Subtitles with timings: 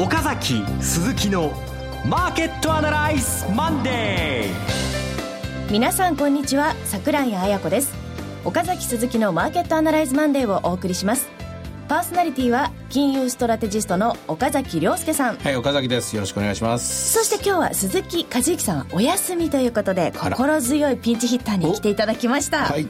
[0.00, 1.52] 岡崎鈴木の
[2.06, 5.72] マーケットアナライズマンデー。
[5.72, 6.76] 皆さんこんにちは。
[6.84, 7.92] 桜井彩子です。
[8.44, 11.28] 岡崎鈴木のマーケットアナライズマンデーをお送りします。
[11.88, 15.36] パーソナリティは金融ストラテジストの岡崎良介さん。
[15.36, 16.16] はい岡崎です。
[16.16, 17.12] よろしくお願いします。
[17.12, 22.64] そして今日は鈴木一之さんはお休みということで心強いピンチヒッターに来ていただきました。
[22.64, 22.86] はい。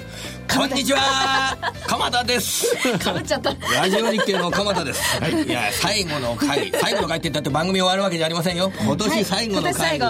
[0.54, 1.56] こんにちは。
[1.86, 2.76] 鎌田です。
[2.98, 3.54] かぶっちゃった。
[3.74, 6.70] ラジオ日経の鎌田です、はい、いや最後の回。
[6.70, 8.70] 最後の回って言ったって番組終わるわけじゃありませんよ。
[8.80, 10.04] 今年最後の回に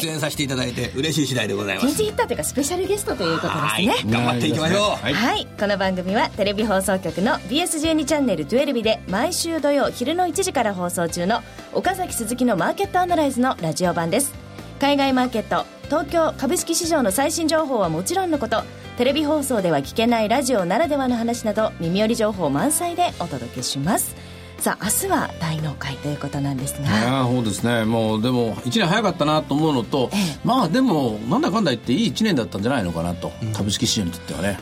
[0.00, 1.86] 出演させていただいて嬉しい次第でございます。
[1.86, 3.60] ピンチヒッターというかスペシャルゲストということで
[3.94, 4.12] すね。
[4.12, 4.80] 頑張っていきましょう。
[5.02, 14.34] はい、はい、この番組はテレビ放送局の BS12 チャンネル12で毎毎週土曜昼の1時から放送中の岡崎鈴木のマーケットアナライズのラジオ版です。
[14.80, 18.64] 海外マーケット東京株式市場の最新情報はもちろんのこと
[18.98, 24.16] テレビ放送では聞けないラジオならではの話など耳寄り情報満載でお届けします。
[24.62, 26.86] さあ明日は大納会ということなんですが。
[26.86, 27.84] いやそうですね。
[27.84, 34.60] もうでも1年早かったなと思うのと、ええ、まあでもなんだかんだ言っていい1年だったんじゃないのかなと、うん、株式市場にとってはね、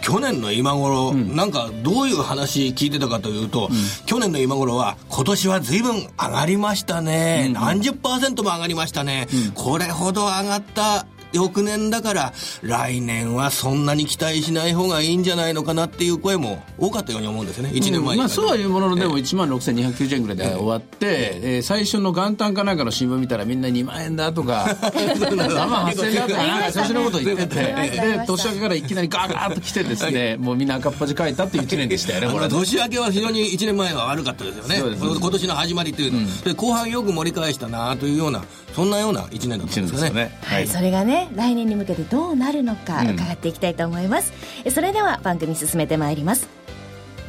[0.00, 12.32] 去年の今頃、うん、なんかどういう話聞いてたかというと、うん、去年の今頃は今年は随分上がりましたね、うん、何十パーセントも上がりましたね、これほど上がった翌年だから、
[12.62, 27.46] 来年はそんなに期待しない方がいいんじゃないのかなっていう声も多かったように思うんですよね、1年前に、うん、まあ、そうはいうものの、でも1万6290円ぐらいで終わって、えー、えー、最初の元旦かなんかの新聞見たら、みんな2万円だとか、 3万8000円だとか、なんか最初のこと言って。
[27.46, 32.48] て、で、年明けからいきなりガーガーッと来てですね、もうみんな赤っ端書いたっていう1年でしたよね、これ。
[32.48, 40.38] 年明けは非常に1年前は悪かったですよね、今年の始まりというの、うん、で後半よく盛り返したなというような、そんなような1年だったんですよね。
[40.42, 44.32] はい、それがね、来年に向けてどうなるのか伺っていきたいと思います、
[44.64, 46.48] うん、それでは番組進めてまいります。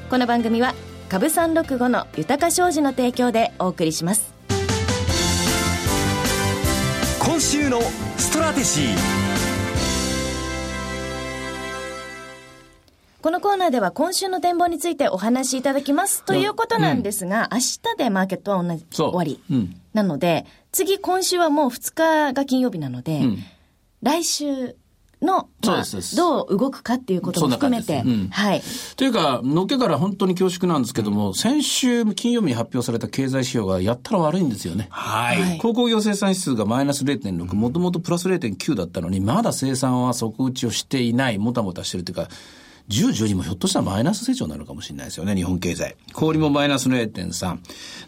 [0.09, 0.73] この番組は
[1.09, 4.33] 株三六五の豊か商事の提供でお送りします。
[7.19, 7.81] 今週の
[8.17, 9.27] ストラテジー。
[13.21, 16.23] このコーナーでは今週の展望についてお話しいただきます。
[16.23, 19.53] ということなんですが、うん、明日でマーケットは同じ終わり、う。
[19.53, 23.37] ん、なので次今週はもう2日が金曜日なので、うん
[24.01, 24.75] 来週
[25.21, 25.83] の、まあ、
[26.15, 28.03] どう動くかっていうことも含めて。
[28.05, 28.61] うん、はい。
[28.95, 34.87] というか、のっけから本当に恐縮なんですけども、先週金曜日に発表された経済指標がやったら悪いんですよね。
[34.91, 35.57] はい。
[35.57, 42.27] 鉱工業生産指数がマイナス0.6、もともとプラス0.9だったのに、まだ生産は底打ちをしていない、もたもたしてるというか、
[42.89, 45.95] 10、12もひょっとしたらマイナス成長になるかもしれないですよね、日本経済。
[46.13, 47.57] 小売もマイナスの0.3。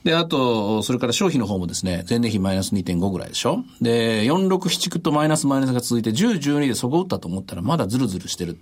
[0.03, 8.57] で、あと、それから消費の方もですね、前年比マイナス2.5ぐらいでしょで、4、6、7とマイナスマイナスが続いて、10、12で底打ったと思ったらまだズルズルしてる。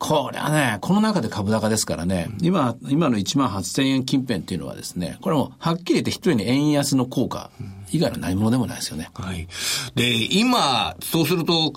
[0.00, 7.50] これはね、この中で株高ですからね、今、今の1万8000円近辺っていうのはですね、これもはっきり言って一人に円安の効果
[7.92, 9.10] 以外の何者でもないですよね。
[9.12, 9.46] はい。
[9.94, 11.74] で、今、そうすると、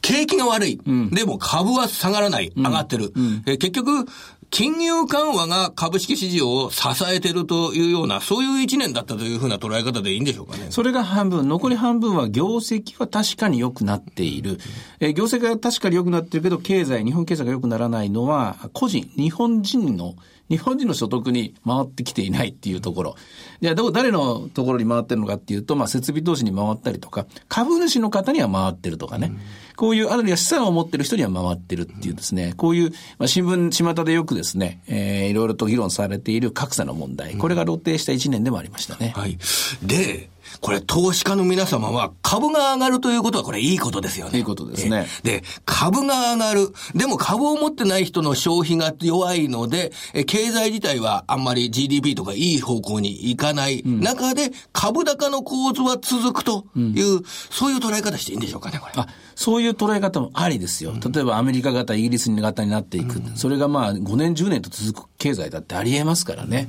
[0.00, 0.80] 景気が悪い。
[0.84, 2.52] うん、でも株は下がらない。
[2.56, 3.12] 上がってる。
[3.14, 4.06] うん、え結局、
[4.50, 10.68] 金融緩和が株式市場を支えてるというような、そういう一年だったというふうな捉え方でいいんでしょうかね。
[10.70, 11.48] それが半分。
[11.48, 14.58] 残り半分は業績は確かに良くなっている。
[15.00, 20.14] え業績は確かに良くなってるけど、経済、日本経済が良くならないのは、個人、日本人の
[20.48, 23.16] 日本人の所得に回ってきていないっていうところ。
[23.60, 29.32] じゃあ、ど、誰のところに回ってるのかっていうと、まあ、設備投資に回ったりとか、株主の方には回ってるとかね。
[29.32, 29.38] うん、
[29.76, 37.36] こういう、あるいは資産を持ってる人には回ってるっていうですね、こういう、まあ、新聞、巷でよくですね、えー、いろいろと議論されている格差の問題。
[37.36, 39.12] これが露呈した一年でもありましたね。
[39.14, 39.38] はい。
[39.82, 44.38] で、これ投資家の皆様は株が上がるということはこれいいことですよね。
[44.38, 45.06] いいことですね。
[45.22, 46.72] で、株が上がる。
[46.94, 49.92] でも株を持ってない人の消費が弱いので、
[50.26, 58.92] 経済自体はあんまり GDP とかいい方向にいかない中で、株高の構図は続くという、うん、そういう捉え方していいんでしょうかね、これ。
[58.96, 60.92] あ、そういう捉え方もありですよ。
[61.12, 63.16] 例えばアメリカ型、イギリス型になっていく。
[63.16, 66.68] うん、それがまあ5年、10年と続く経済だってありえますからね。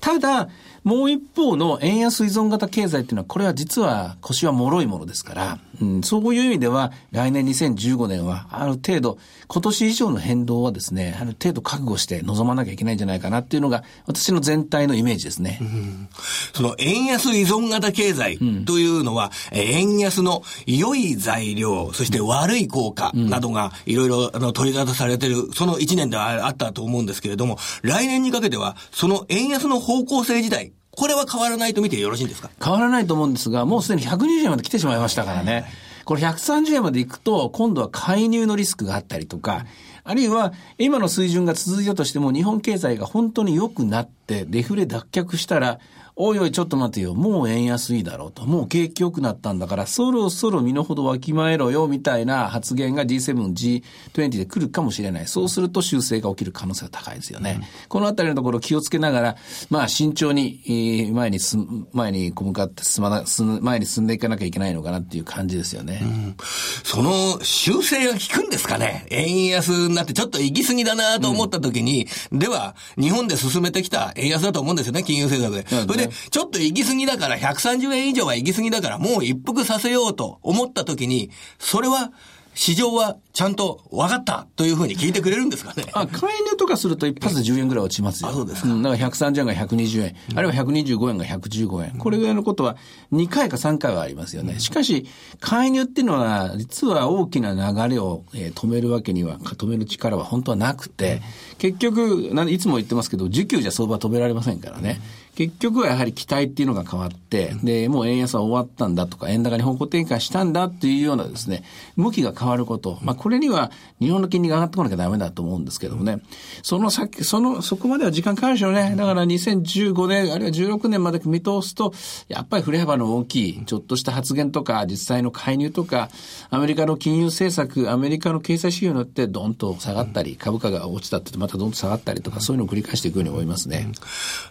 [0.00, 0.48] ただ、
[0.88, 9.18] もう一方の円安依存型経済っていうのは、これは実は腰は脆いものですから、うん、そういう意味では、来年2015年は、ある程度、
[9.48, 15.58] 今年以上の変動はですね、ある程度覚悟して臨まなきゃいけないんじゃないかなっていうのが、私の全体のイメージですね。
[15.60, 16.08] うん、
[16.54, 32.50] その円安依存型経済というのは、うん、円安の良い材料、そして悪い効果などがいろいろ取り沙汰されている、その一年ではあったと思うんですけれども、来年にかけては、その円安の方向性自体、これは変わらないと見てよろしいんですか？
[32.60, 35.64] 変わらないと思うんですが、もうすでに120円まで来てしまいましたからね。
[36.04, 39.64] これ130円まで行くと、今度は介入のリスクがあったりとか、
[40.02, 45.78] あるいは今の水準が続いたとしても、日本経済が本当に良くなって、デフレ脱却したら、
[46.20, 47.14] おいおい、ちょっと待てよ。
[47.14, 48.44] もう円安いいだろうと。
[48.44, 53.82] もう景気良くなったんだから、そろそろ身の程わきまえろよ、みたいな発言が G7、
[54.12, 55.28] G20 で来るかもしれない。
[55.28, 57.58] そうすると修正が起きる可能性が高いですよね。
[57.60, 59.36] うん、このあたりのところ気をつけながら、
[59.70, 66.00] まあ慎重に、前に進前に向かって進まな、進前に進んでいかなきゃいけないのかなっていう感じですよね。
[66.02, 66.36] うん、
[66.82, 75.86] その修正が効くんですかね円安になってちょっと行き過ぎだなと思った時に、うん、では、日本で進めてきた円安だと思うんですよね、金融政策で。
[75.86, 82.12] それで、ちょっと行き過ぎだから、130円以上は行き過ぎだから、もう一服させようと思った時に、それは、
[82.58, 85.84] 市場はちゃんと分かったというふうに聞いてくれるんですかね。
[85.92, 88.30] あ、介入とかすると一発で10円ぐらい落ちますよ。
[88.30, 88.68] あ、そうですか。
[88.68, 91.98] うん、だから130円が120円、あるいは125円が115円。
[91.98, 92.76] これぐらいのことは
[93.12, 94.58] 2回か3回はありますよね。
[94.58, 95.06] しかし、
[95.38, 101.22] 介入っていうのは、実は大きな流れを、え止めるわけには、止める力は本当はなくて、
[101.58, 105.00] 結局、いつも言ってますけど、需給じゃ相場止められませんからね。
[105.38, 111.62] 結局はやはり期待っていうのが変わって、で、もう円安は終わったんだとか、円高に方向転換したんだっていうようなですね、
[111.94, 112.98] 向きが変わること。
[113.02, 113.70] まあ、これには
[114.00, 116.18] 日本の金利が上がってこなきゃダメだと思うんですけどもね、
[116.64, 118.96] その先、その、そこまでは時間かかるでしょうね。
[118.96, 121.94] だから2015年、あるいは16年まで見通すと、
[122.26, 126.10] やっぱり振れ幅の大きい、ちょっとした発言とか、実際の介入とか、
[126.50, 133.92] アメリカの金融政策、アメリカの経済指標によってどんと下がったり、株価が落ちたってまたどんと下がったりとか、そういうのを繰り返していくように思いますね。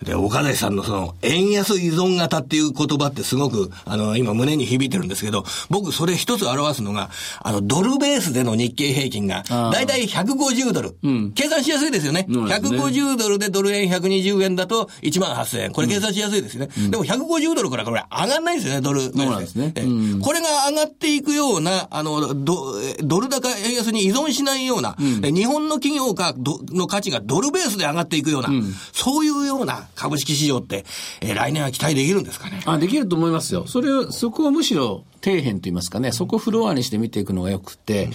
[0.02, 7.10] で、岡田さんのその、円安依存型っていう言葉ってすごく、あの、今胸に響いてるんですけど、僕それ一つ表すのが、
[7.42, 11.32] あの、ドルベースでの日経平均が、だいたい150ドル、うん。
[11.34, 12.26] 計算しやすいですよね。
[12.28, 15.72] ね150ドルでドル円120円だと1万8000円。
[15.72, 16.70] これ計算しやすいですね。
[16.78, 19.02] うん、でも150ドルからこれ上がんないですよね、ドル。
[19.02, 19.74] そうなんですね。
[19.76, 28.50] うん、これが上がっていくような、あの、ドドル高円安に依存しないような、うん、日本の企業がの価値がドルベースで上がっていくような、
[28.94, 30.86] そういうような株式市場って、
[31.22, 32.62] えー、来年は期待できるんですかね？
[32.66, 33.66] あ、できると思いますよ。
[33.68, 38.10] それを、そこをむしろ底辺と言いますかね、そこをフロアにして見ていくのがよくて、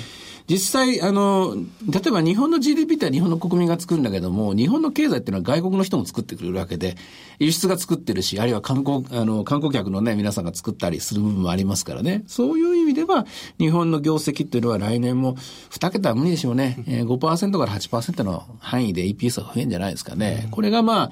[0.48, 1.54] 実際、あの、
[1.88, 6.96] 例えば日本の GDP って日本の国民が作るんだけども、日本の経済っていうのは外国の人も作ってくれるわけで、
[7.38, 12.24] 輸出が作ってるし、あるいは観光、あの、観光客のね、皆さんが作ったりする部分もありますからね。
[12.26, 13.24] そういう意味では、
[13.58, 15.36] 日本の業績っていうのは来年も
[15.70, 16.82] 2桁は無理でしょうね。
[16.88, 20.48] えー、5%から8%の範囲で EPS が増えるんじゃないですかね。
[20.50, 21.10] これがまあ、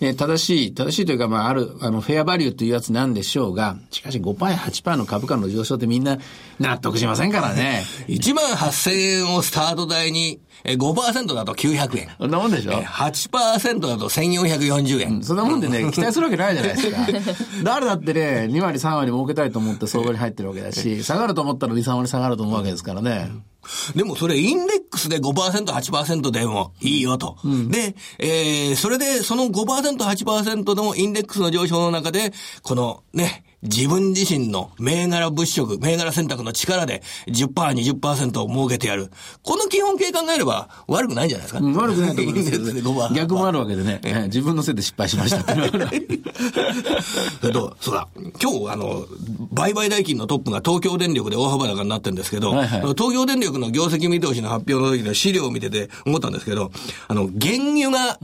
[0.00, 6.18] えー、正しい、正しいというか、まあ、ある、あの、フェアバリューというやつなんでしょうが、しかし5%、8%の株価の上昇ってみんな
[6.60, 7.84] 納得しませんからね。
[8.08, 12.08] 1万8000円をスタート台に、えー、5%だと900円。
[12.18, 16.98] そんなもんでしょ、えー、?8% だと1440円、うん、そんなもんでね、期待するわけないじゃないですか。
[17.64, 23.26] 誰だってね、2割3割儲けたいと思って相場に入ってるわけだし、 下がると思ったら2、3割下がると思うわけですからね。
[23.28, 23.42] うん
[23.94, 27.36] でもそれインデックスで5%、8%でもいいよと。
[27.44, 32.32] うん、で、えー、それでその5%、8%のインデックスの上昇の中で、
[32.62, 37.48] このね、自分自身の銘柄物色、銘柄選択の力で10%、
[37.98, 39.10] 20%を儲けてやる。
[39.42, 41.64] この基本形考えれば悪くないんじゃないですか？
[41.64, 43.14] 悪くないと思います。
[43.14, 46.18] 逆もあるわけでね、自分のせいで失敗しましたって
[47.42, 48.08] そと、 そうだ、
[48.40, 49.04] 今日あの、
[49.52, 56.70] 売買代金のトップが東京電力で大幅高になってるんですけど、はいはい、東京電力の業績見通しの発表の時の資料を見てて思ったんですけど、
[57.08, 58.18] あの、原油が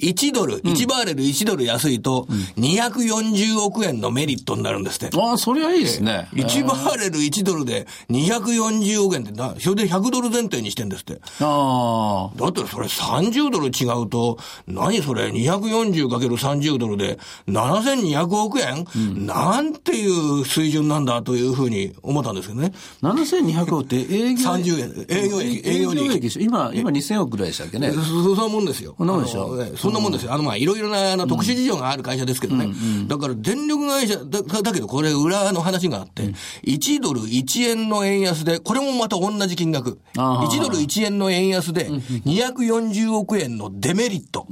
[0.00, 2.26] 1ドル、うん、1バーレル1ドル安いと、
[2.56, 5.16] 240億円のメリットになるなるんですって。
[5.16, 6.28] ああ、それはいいですね。
[6.32, 11.20] 1バーレル1ドルで240億円ってな、それで100ドル前提にしてんですって。
[11.40, 12.38] ああ。
[12.38, 20.06] だってそれ30ドル違うと、何それ ?240×30 ドルで7200億円、うん、なんてい
[20.40, 22.72] う水準なんだというふうに思ったんですけどね。
[23.02, 26.42] 7200億って営業30円、営業益、営業益。
[26.42, 27.92] 今、今2000億ぐらいでしたっけね？
[27.92, 28.94] そそんなもんですよ。
[28.96, 29.76] そんなもんでしょ？
[29.76, 30.32] そんなもんですよ。
[30.32, 32.66] あの、まあ、いろいろなあの特殊事情がある会社ですけどね。
[32.66, 39.98] うんうん、だから電力会社だ、だけどこれ裏の話があって、うん、1ドル1円の円安で、これもまた同じ金額。
[40.14, 44.46] 1ドル1円の円安で、240億円のデメリット。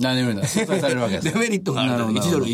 [1.20, 1.92] デメリットがある。
[2.04, 2.46] 1ドル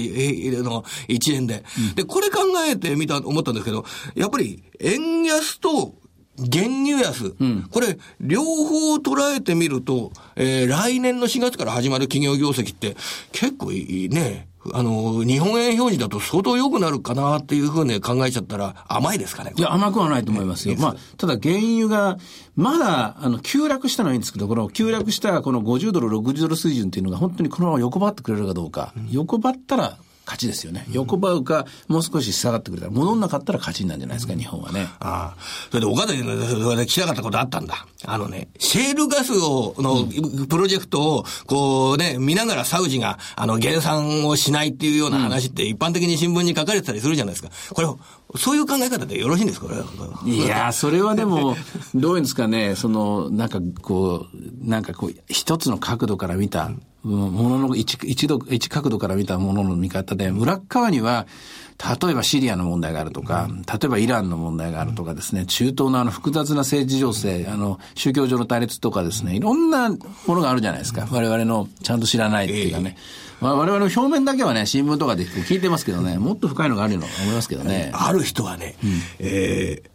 [0.63, 1.65] の1円で。
[1.95, 3.85] で、これ考えてみた、思ったんですけど、
[4.15, 5.95] やっぱり円安と
[6.37, 12.97] 原油安、うん、これ、両方捉えてみると、えー、来年の4月から始まる企業業績って、
[13.33, 19.53] 結構いいね、あの、日本円表示だと相当良くなるかなっていうふうに考えちゃったら甘いですかね。
[19.57, 20.77] いや、甘くはないと思いますよ。
[20.79, 22.19] まあ、ただ原油が、
[22.57, 28.95] まだ、あの、急落したのはいいんですけど、この急落したこの50ドル、60ドル水準っていうのが本当にこのまま横ばってくれるかどうか。
[28.97, 30.87] うん、横ばったら、勝ちですよね。
[30.91, 34.89] 横ばうか、もう少し下がってくれたら、戻んなかったら勝ちになるんじゃないですか、日本はね。
[35.01, 35.37] ああ。
[35.71, 37.87] それで岡崎の、それで聞きたかったことあったんだ。
[38.07, 40.07] あのね、シェールガスを、の、
[40.47, 47.51] プロジェクトを、こうね、見ながらサウジが、あの、減産をしないっていうような話って一般的に新聞に書かれてたりするじゃないですか。
[47.75, 47.89] これ、
[48.39, 49.67] そういう考え方でよろしいんですか？
[49.67, 49.75] こ
[50.27, 51.57] れいや それはでも、
[51.95, 56.71] どういうんですかね、その、なんかこう、なんかこう、一つの角度から見た、
[57.05, 61.27] ものの一一度、一角度から見たものの見方で、裏側には、
[62.03, 71.07] 例えばシリアの問題があるとか、例えばイランの問題があるとかですね、中東のあの複雑な政治情勢、あの、宗教上の対立とかですね、いろんなものがあるじゃないですか。
[71.11, 72.97] 我々のちゃんと知らないっていうかね。
[73.41, 77.91] まあ、我々の表面だけはね、新聞とかで聞いてますけどね、もっと深いのがあるようと思いますけどね。
[77.93, 79.95] ある人はね、うん、えー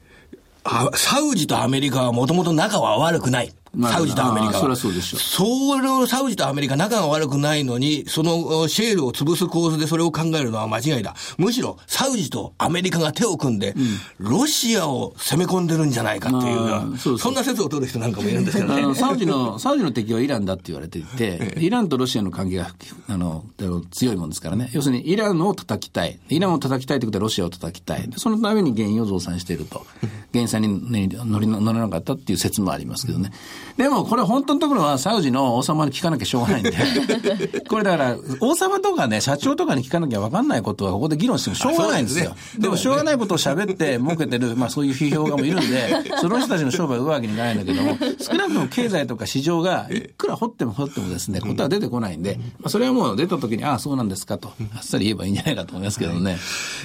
[0.94, 3.54] サウジとアメリカはもともと仲は悪くない。
[3.84, 4.60] サウジとアメリカは。
[4.60, 5.20] それはそうでしょう。
[5.20, 11.16] それをサウジとアメリカ仲が悪くないのに、そのシェールを潰す構図でそれを考えるのは間違いだ。
[11.38, 13.74] むしろサウジとアメリカが手を組んで、
[14.20, 18.96] うん、ロシアを攻め込んでるんじゃないかっていうような、そそんな説を取る人なんかもいるんですけどね。
[18.96, 22.70] サウジの、サウジの敵はイランだって言われていて、イランとロシアの関係が
[23.08, 23.44] あの
[23.92, 24.70] 強いもんですからね。
[24.74, 26.20] 要するにイランを叩きたい。
[26.30, 28.10] イランを叩きたいということはロシアを叩きたい。
[28.18, 29.86] そのために原因を増産していると。
[30.34, 33.32] 原産に、ね、乗り乗らなかったっていう説もありますけどね。
[33.80, 36.74] でもこれ本当のところはサウジの王様に聞かなきゃしょうがないんで。
[37.70, 42.36] これだから、王様とかね、社長とかに聞かなきゃ分かんないことはここで議論してもしょうがないんですよ。
[42.58, 56.38] でもしょうがないことを喋って儲けてる、まあそういう批評家もいるんで、その人たちの商売を奪うわけにいかないんだけども、少なくとも経済とか市場がいくら掘っても掘ってもですね、ことは出てこないんで、まあそれはもう出た時に、ああ、そうなんですかと、あっさり言えばいいんじゃないかと思いますけどね。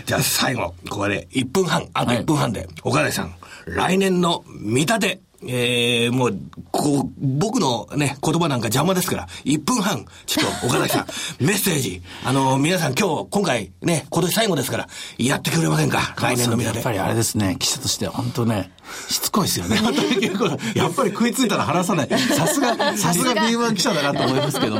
[0.06, 3.34] じゃあ最後、ここで1分半、あと1分半で、岡田さん、
[3.66, 6.38] 来年の見立て、えー、もう、
[6.70, 11.06] こう、僕のね、言葉なんか邪魔ですから、1分半、ちょっと岡崎さん、
[11.44, 16.14] メッセージ、あの、皆さん今日、今回ね、今年最後ですから、やってくれませんか？
[16.20, 16.78] 来年の見立て。
[16.78, 18.70] やっぱりあれですね、記者としては本当ね、
[19.08, 19.76] しつこいですよね。
[20.74, 22.08] やっぱり食いついたら話さない。
[22.34, 24.78] さすが、さすが B1 記者だなと思いますけど、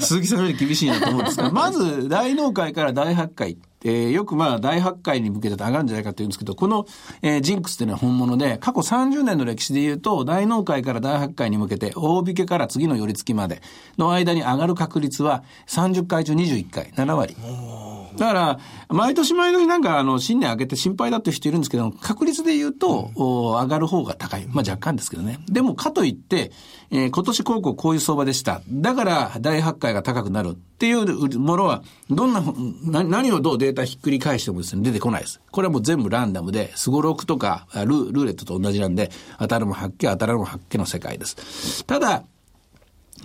[0.00, 3.56] 鈴木さんより厳しいなと思うんですが、まず、大納会から大発会。
[3.84, 6.86] えー、よくまあ大発会に向けて上がるんじゃないかって言うんですけど、この、
[7.22, 13.62] えー、ジンクスっていうのは本物で、過去30年の歴史で言うと、大納会から大発会に向けて、大引けから次の寄り付きまで
[13.98, 17.36] の間に上がる確率は30回中21回、7割。
[18.16, 18.58] だから、
[18.88, 24.46] 毎年毎年なんか、あの、新年明けて心配だっていう人いるんですけど、確率で言うと、うん、上がる方が高い。
[24.48, 25.38] まあ若干ですけどね。
[25.48, 26.52] でも、かといって、
[26.92, 28.60] えー、今年高校こういう相場でした。
[28.68, 32.42] だから、大発会が高くなるっていうものは、どんな、
[33.04, 35.40] 何をどうデータひっくり返してもですね、出てこないです。
[35.50, 41.84] これはもう全部ランダムで、スゴロクとかル、ルーレットと同じなんで、当たるも発見、当たるも発見の世界です。
[41.86, 42.24] ただ、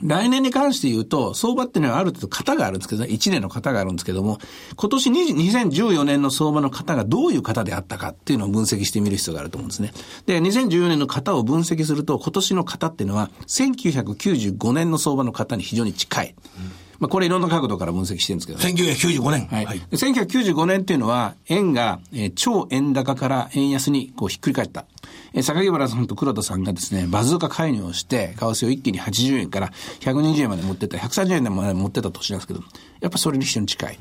[0.04, 4.40] 来年に関して言うと、相場っていうのはある程度型があるんですけどね、1年の型があるんですけども、
[4.76, 9.94] 今年2014年の相場の型がどういう型であったかっていうのを分析してみる必要があると思うんですね。
[10.26, 16.36] で、2014年の型を分析すると、今年の型っていうのは、1995年の相場の型に非常に近い。
[16.60, 19.48] うんまあ、これいろんな角度から分析してるんですけど、ね、1995年。
[19.48, 19.66] はい。
[19.66, 24.86] はい、1995年っていうのは、円が、えー、超円高から円安にこうひっくり返った。
[25.34, 32.62] えー、榊原さんと黒田さんがですね、バズーカ介入をして、為替を一気に80円から120円まで持ってった、130円まで持ってた年なんですけど、
[33.02, 34.00] やっぱそれに非常に近い。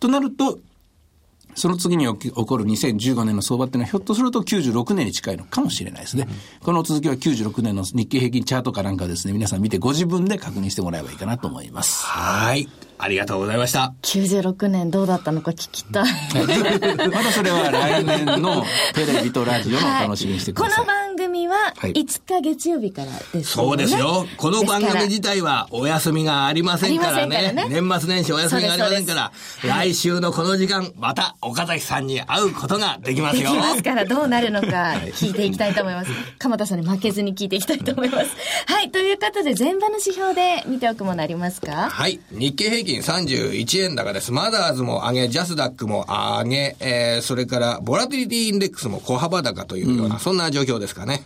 [0.00, 0.58] となると、
[1.56, 6.26] その次に起こる2015年の相場っていうのはひょっとすると96年に近いのかもしれないですね。
[6.28, 12.04] うん、この続きは96年の日経平均チャートかなんかですね、皆さん見てご自分で確認してもらえばいいかなと思います。
[12.04, 12.68] はい。
[12.98, 13.94] ありがとうございました。
[14.02, 16.06] 96年どうだったのか聞きたい。
[17.10, 20.84] まだそれは来年のテレビとラジオの楽しみにしてください。
[20.84, 21.05] はい、この番
[21.36, 24.26] 組は5日月曜日からです、ね、そうですよ。
[24.38, 27.52] この番組自体はお休みがありませんからね。
[27.52, 33.50] ね年末年始お休みがありませんから、来週のこの時間、また岡崎さんに会うことができますよ。
[33.52, 36.10] できますからどうなるのか 聞いていきたいと思います。
[36.38, 38.30] 鎌田さんに負けずに聞いていきたいと思います。
[38.66, 41.90] はい、ということで前場の指標で見ておくものありますか？
[41.90, 44.32] はい、日経平均均31円高です。
[44.32, 51.25] マザーズも上げ、ジャスダックも上げ、えー、それからボラティリティインデックスも小幅高というような、うん、そんな状況ですかね。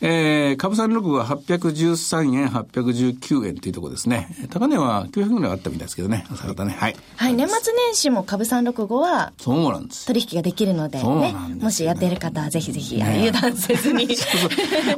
[0.00, 4.28] えー、株三六は813円、819円というところですね。
[4.50, 6.76] 高値は900円ぐらいあったみたいですけどね、朝方ね。
[6.78, 6.96] はい。
[7.16, 10.06] はい、年末年始も株三六五は、そうなんです。
[10.06, 14.14] 取引ができるので、ね、でもしやっている方はぜひぜひ、ね、油断せずに。
[14.14, 14.50] そうそう。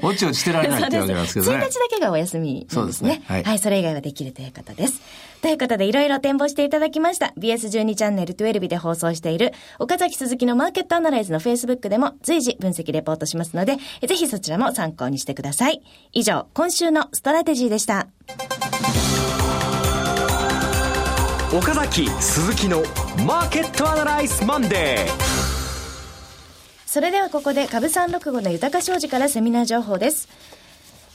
[0.02, 1.58] おちおちしてられないってわけなんですけどね。
[1.58, 3.22] 1日だけがお休み、ね、そうですね。
[3.26, 5.00] はい、はい、それ以外はできるということです。
[5.40, 7.32] ということで、いろいろ展望していただきました。
[7.38, 13.76] BS12 チャンネル12で放送している、岡崎鈴木のマーケットアナライズの Facebook でも随時分析レポートしますので、
[14.06, 15.82] ぜひそちらも参考にしてください。
[16.12, 18.08] 以上、今週のストラテジーでした。
[21.56, 22.82] 岡崎鈴木の
[23.26, 25.38] マーケットアナライズマンデー
[26.84, 30.28] それではここで株三六五の豊か商事からセミナー情報です。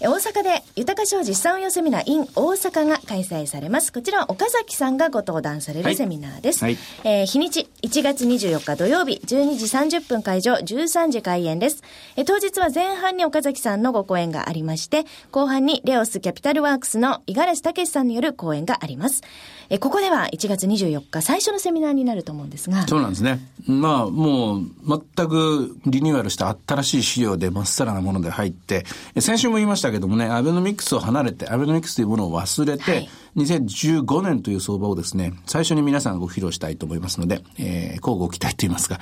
[0.01, 3.93] え大阪で豊か商事資産運用セミナー in 大阪が開催されます。
[3.93, 6.63] こちらは岡崎さんがご登壇されはいるセミナーです。
[6.63, 11.83] はいえー日にち1月24日土曜日12時30分会場13時開演です。
[12.15, 19.21] え当日は前半に岡崎さんのご講演がありまして、後半にレオスキャピタルワークスの五十嵐武さんによる講演があります。
[19.69, 22.87] えここでは1月24日最初のセミナーになると思うんですが。
[22.87, 23.41] そうなんですね。
[23.67, 38.99] まあ、もう、全くリニューアルした新しい資料でまっさらなもので入って、え先週も言いましたけどもね、アベノミクスを離れて、アベノミクスというものを忘れて、はい2015年という相場をですね、最初に皆さんご披露したいと思いますので、えー、交互期待と言いますが、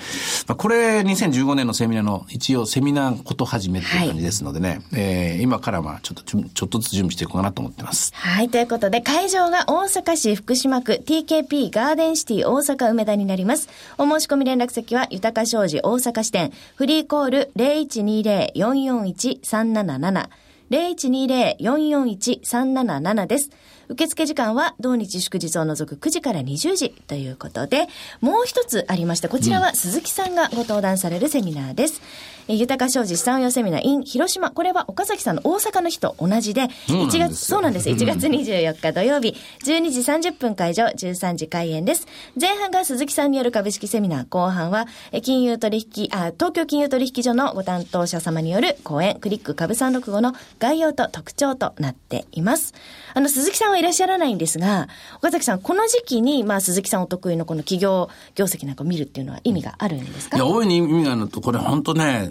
[0.47, 8.13] まあ、これ2015年のセミナーの一応セミナーこと始めっていう感じですのでね、えー今からまあちょっとちょっとずつ準備していこうかなと思ってます。
[8.15, 8.49] はい。
[8.49, 13.67] ということで、会場が大阪市福島区 TKP ガーデンシティ大阪梅田になります。
[13.97, 20.29] お申し込み連絡先は、豊か商事大阪支店、フリーコール0120-441-377。
[20.71, 23.49] 0120-441-377です。
[23.91, 27.87] 受付時間は同日祝日を除く9時から20時ということで、
[28.21, 32.01] もう一つありまして、こちらは鈴木さんがご登壇されるセミナーです。
[32.47, 34.51] えー豊か商事資産運用セミナー in 広島。
[34.51, 37.89] これは岡崎さんの大阪の日と同じで、そうなんですよ1月、そうなんです。
[37.89, 42.07] 1月24日土曜日、12時30分会場、13時開演です。
[42.39, 52.73] 前半が鈴木さんによる株式セミナー、後半は、え金融取引、あ、東京金融取引所のご担当者様による講演、クリック株365の概要と特徴となっています。
[53.13, 60.37] あの、鈴木さんはいらっしゃらないんですが、岡崎さん、この時期に、まあ、鈴木さんお得意のこの企業業績なんかを見るっていうのは意味があるんですか？
[60.37, 62.30] いや、大いに意味があるのと、これ本当ね、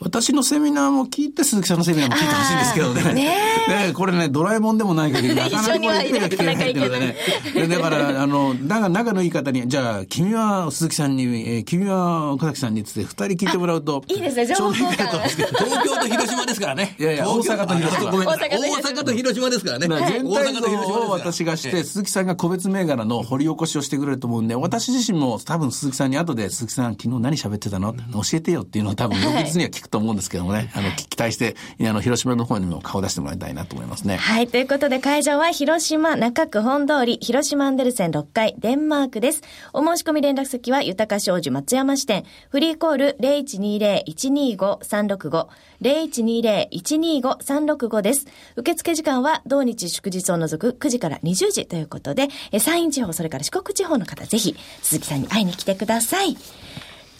[0.00, 3.14] 私のセミナーも聞いて、鈴木さんのセミナーも聞いてほしいんですけどね。
[3.14, 7.16] ね ねこれね、ドラえもんでもない限り、 なかなかこれ声が聞けないっていうのでね。
[7.54, 14.02] でだから、あの、だが仲のいい方に、じゃあ、君は鈴木さんに、えー君は岡崎さんにつって、二人聞いてもらうと。
[14.08, 16.96] いいですね情報交換東京と広島ですからね。
[16.98, 19.88] いやいや大阪と広島あごめんなさい大阪と広島ですからね。
[19.88, 34.16] 全体像を私がして、鈴木さんが個別銘柄の掘り起こしをしてくれると思うんで、私自身も多分鈴木さんに後で、鈴木さん昨日何喋ってたの教えてよっていうのを多分翌日には聞くと思うんですけどもね、あの、期待して、あの、広島の方にも顔出してもらいたいなと思いますね。
[34.16, 34.48] はい。
[34.48, 39.42] ということで会場は広島中区本通り広島アンデルセン6階デンマークです。
[39.72, 45.48] お申し込み連絡先は豊か商事松山支店フリーコール0120-125-365
[45.82, 48.26] 0120-125-365です。
[48.56, 56.36] 受付時間は同日祝日を除く9時から20時ということで、え山陰地方それから四国地方の方ぜひ鈴木さんに会いに来てください。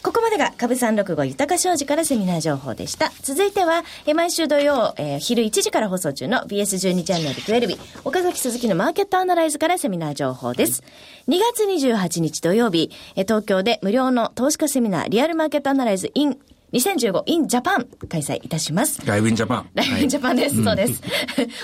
[0.01, 3.11] ここまでが株365豊か商事からセミナー情報でした。
[3.21, 10.83] 続いては、えー毎週土曜、えー昼1時から放送中の BS12 チャンネル12日、岡崎鈴木のマーケットアナライズからセミナー情報です。
[11.27, 16.37] 2月28日土曜日、えー東京で無料の投資家セミナーリアルマーケットアナライズ in
[16.71, 19.05] 2015 in Japan 開催いたします。
[19.05, 19.69] ライブ in Japan。
[19.73, 20.63] ライブ in Japan です。
[20.63, 21.01] そうです。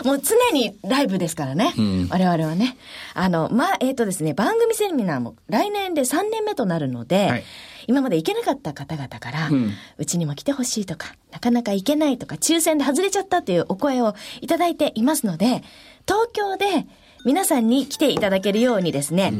[0.03, 1.73] もう常にライブですからね。
[2.09, 2.75] 我々はね。
[3.13, 7.43] あの、まあ、えっ、とですね、番組セミナーも来年で3年目となるので、はい
[7.87, 9.49] 今まで行けなかった方々から、
[9.97, 15.63] うちにも来てほしいとか、なかなか行けないとか、抽選で外れちゃったというお声をいただいていますので、
[16.07, 16.87] 東京で
[17.25, 19.33] 皆さんに来ていただけるようにですね、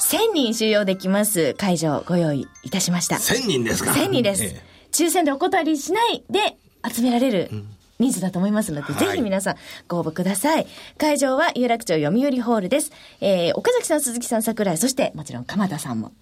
[0.00, 3.16] 1000人収容できます会場をご用意いたしました。
[3.16, 4.44] 1000人ですか？1000人です。
[4.44, 6.56] え抽選でお断りしないで
[6.88, 7.50] 集められる
[7.98, 9.56] 人数だと思いますので、はいぜひ皆さん
[9.88, 10.66] ご応募ください。
[10.98, 12.92] 会場は有楽町読売ホールです。
[13.20, 16.12] えー、岡崎さん、鈴木さん、桜井、そしてもちろん鎌田さんも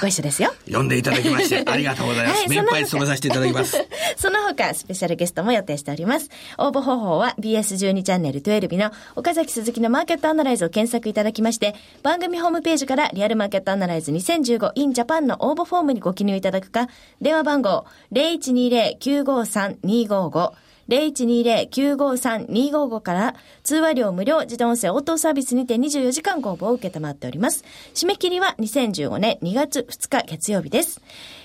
[0.00, 0.52] ご一緒ですよ。
[0.68, 2.40] え呼んでいただきまして、 ありがとうございます。
[2.40, 3.76] はい目いっぱい務めさせていただきます。
[4.16, 6.30] その他、スペシャルゲストも予定しております。
[6.58, 16.88] 応募方法は BS12 チャンネル12の岡崎鈴木のマーケットアナライズを検索いただきまして、番組ホームページからリアルマーケットアナライズ 2015in Japan の応募フォームにご記入いただくか、
[17.20, 20.52] 電話番号0120-953-255
[20.88, 27.64] 0120-953-255から通話料無料自動音声応答サービスにて24時間ご応募を受けたまっております。
[27.94, 31.00] 締め切りは2015年2月2日月曜日です。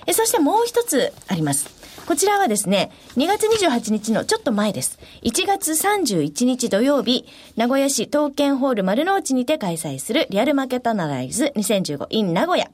[0.06, 1.77] えそしてもう一つあります。
[2.06, 4.98] こちらはですね、2月28日のちょっと前です。
[5.24, 7.26] 1月31日土曜日、
[7.58, 12.70] 名古屋市東建ホール丸の内にて開催するリアルマーケットアナライズ 2015in 名古屋。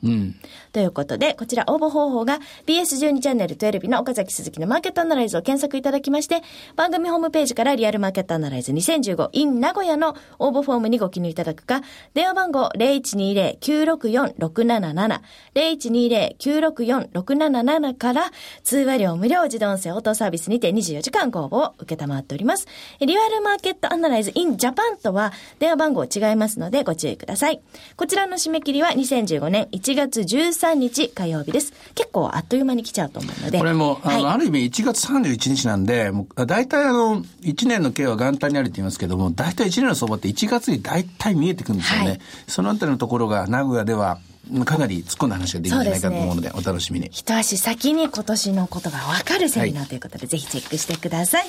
[0.71, 6.43] ということで、こちら応募方法が BS12 チャンネル12の岡崎鈴木のマーケットアナライズを検索いただきまして、
[6.75, 11.81] 番組ホームページからリアルマーケットアナライズ 2015in 名古屋の応募フォームにご記入いただくか、
[12.13, 15.21] 電話番号0120-964-677、
[15.55, 18.31] 0120-964-677 0677から
[18.63, 22.67] 通話料無料自動音声応答サービスにて24時間ご応募を受けたまっております。
[22.99, 27.61] リアルマーケットアナライズ in Japan とは電話番号違いますのでご注意ください。
[27.95, 31.73] こちらの締め切りは2015年1月13日火曜日です。
[31.95, 33.59] 結構あっという間に来ちゃうと思うので。
[33.59, 42.07] これも、あの、はいある意味1月31日なんで、もう大体あの、1年の経は元旦にあるって言いますけども、大体1年の相場って1月に大体見えてくるんですよね。
[42.07, 44.19] はいそのあたりのところが名古屋では、
[44.65, 47.09] かなり突っ込んだ話ができるんじゃないかと思うので、お楽しみに。
[47.11, 51.45] 一足先に今年のことがわかるセミナーということで、ぜひチェックしてください。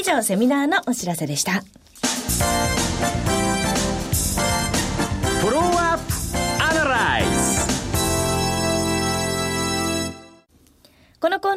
[0.00, 1.62] 以上、セミナーのお知らせでした。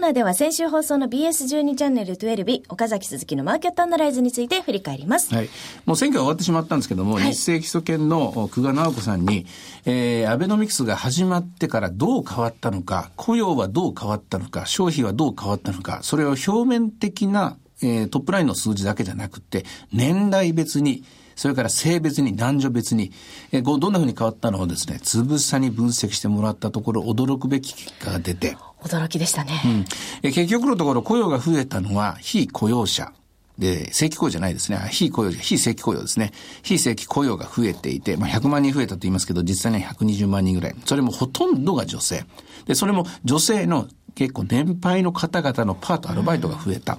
[0.01, 5.33] ナーでは先週放送の BS12 チャンネル12日、岡崎鈴木のマーケットアナライズについて振り返ります。
[5.33, 5.49] はい。
[5.85, 9.45] もう選挙は終わってしまったんですけども、はい日清基礎研の久我直子さんに、
[9.85, 21.03] えー、アベノミクスが始まってからどう変わったのか、雇用はどう変わったのか、消費はどう変わったのか、それを表面的な、えー、トップラインの数字だけじゃなくて、年代別に、
[21.35, 23.11] それから性別に、男女別に、
[23.51, 29.85] えー、どんな風に変わったのをですね、つぶさに分析してもらったところ、驚くべき結果が出て、驚きでしたね。
[30.23, 33.11] え結局のところ雇用が増えたのは非雇用者。
[33.57, 34.79] で、正規雇用じゃないですね。
[34.91, 36.31] 非雇用、非正規雇用ですね。
[36.63, 40.75] 非正規雇用が増えていて、まあ、100万人増えたと言いますけど、実際には120万人ぐらい。
[40.85, 42.25] それもほとんどが女性。
[42.65, 46.97] で、それも女性の結構年配の方々のパート、アルバイトが増えた。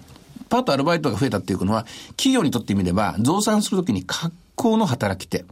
[0.52, 1.86] パート、アルバイトが増えたっていうのは、
[2.18, 5.46] 企業にとってみれば、増産するときに格好の働き手。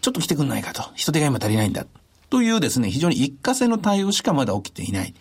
[0.00, 0.82] ちょっと来てくんないかと。
[0.94, 1.84] 人手が今足りないんだ。
[2.30, 5.14] というですね、非常に一過性の対応しかまだ起きていない。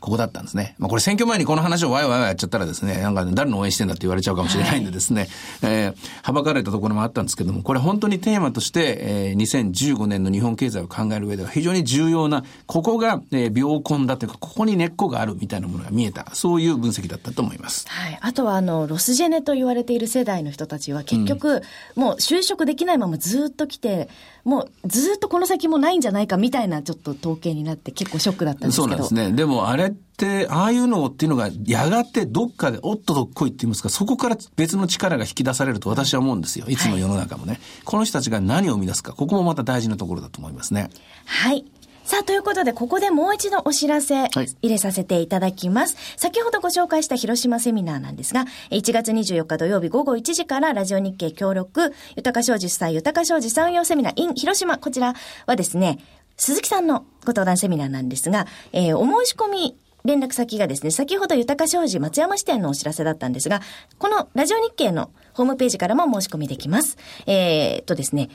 [0.00, 0.74] ここだったんですね。
[0.78, 5.28] まあこれ選挙前にこの話をワイワイやっちゃったらですね、なんか誰の応援してんだって言われちゃうかもしれないんでですね、
[5.62, 17.86] えー、はばかれたところもあったんですけども、これ本当にテーマとして、えー、2015年の日本経済を考える上では非常に重要な、ここが、えー、病根だというか、ここに根っこがあるみたいなものが見えた、そういう分析だったと思います。
[17.88, 18.18] はい。
[18.20, 21.62] あとは、あの、ロスジェネと言われている世代の人たちは結局、
[21.94, 24.08] もう就職できないままずっと来て、
[24.44, 28.82] もうずっとこの先もないんじゃないかみたいなちょっと統計になって結構ショックだったんですけど。
[28.82, 29.32] そうなんですね。
[29.32, 36.66] でもあれって、ああいうのっていうのが、やがてどっかでおっとどっこいって言いますか、そこから別の力が引き出されると私は思うんですよ。
[36.68, 37.60] いつの世の中もね。
[37.84, 40.90] この人たちが何を生み出すか、ここもまた大事なところだと思いますね。
[41.26, 41.64] はい。
[42.10, 45.96] さあ、ということで、ここでもう一度お知らせ入れさせていただきます。
[46.16, 55.14] 先ほどご紹介した広島セミナーなんですが、1月24日土曜日午後1時からラジオ日経協力、豊か商事主催豊か商事産業セミナー in 広島、こちら
[55.46, 56.00] はですね、
[56.36, 63.60] 鈴木さんのご登壇セミナーなんですが、えー、お申し込み連絡先がですね、先ほど豊か商事松山支店のお知らせだったんですが、
[63.98, 66.96] このラジオ日経のホームページからも申し込みできます。
[67.26, 68.30] えー、っとですね、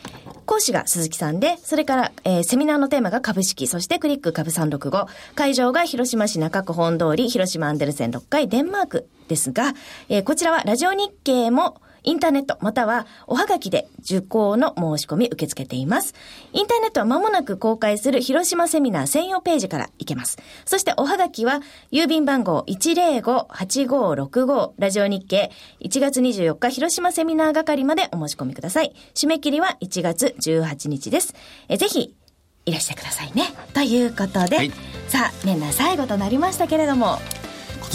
[0.45, 5.07] 講師が鈴木さんで、それから、えー、セミナーのテーマが株式、そしてクリック株365。
[5.35, 9.73] 会場が広島市中区本通り、広島アンデルセン6階デンマークですが、
[10.09, 16.13] えー、こちらはラジオ日経もインターネットまたはおはがきで受講の申し込み受け付けています。
[16.53, 20.37] インターネットは間もなく公開する広島セミナー専用ページから行けます。
[20.65, 28.93] そしておはがきは郵便番号105-8565ラジオ日経1月24日広島セミナー係までお申し込みください。
[29.13, 31.33] 締め切りは1月18日です。
[31.67, 32.15] えぜひ
[32.65, 33.43] いらしてくださいね。
[33.73, 34.71] ということで、はい、
[35.07, 37.44] さあ年内最後となりましたけれども今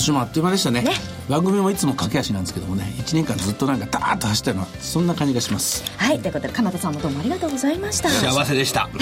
[0.01, 0.93] 年もあっという間でしたね、ね、
[1.29, 5.85] 番組もいつも駆け足なんですけどもね1年間ずっとなんかダーッと走ったのはそんな感じがします。
[5.97, 8.09] はいということで鎌田さんもどうもありがとうございました。
[8.09, 8.89] 幸せでした。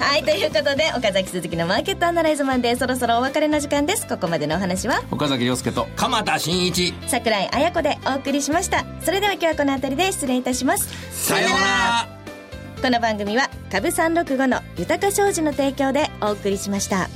[0.00, 4.06] はいということで岡崎鈴木のマーケットアナライズマンでそろそろお別れの時間です。
[4.06, 5.02] ここまでのお話は？
[5.10, 6.92] 岡崎亮介と鎌田新一。
[7.06, 8.84] 櫻井彩子でお送りしました。
[9.04, 10.88] それでは今日はこの辺りで失礼いたします。
[11.12, 12.08] さようなら。
[12.80, 17.08] この番組は株365の豊か商事の提供でお送りしました。